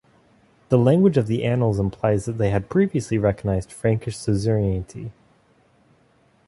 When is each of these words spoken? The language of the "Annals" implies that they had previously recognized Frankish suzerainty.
The 0.69 0.79
language 0.79 1.15
of 1.15 1.27
the 1.27 1.43
"Annals" 1.45 1.77
implies 1.79 2.25
that 2.25 2.39
they 2.39 2.49
had 2.49 2.71
previously 2.71 3.19
recognized 3.19 3.71
Frankish 3.71 4.17
suzerainty. 4.17 5.11